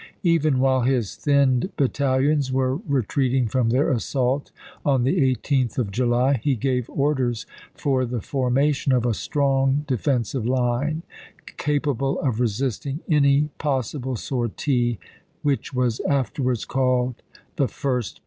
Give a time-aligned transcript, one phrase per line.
[0.23, 4.49] Even while his thinned battalions were retreating from their assault
[4.81, 4.91] 1863.
[4.91, 9.83] on the 18th of July, he gave orders for the formation ^e^rt6' of a strong
[9.87, 11.03] defensive line,
[11.57, 14.97] capable of resisting any ^xvm0,1' possible sortie,
[15.43, 17.21] which was afterwards called
[17.57, 18.19] the First ^17."